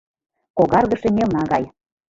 [0.57, 1.63] Когаргыше мелна гай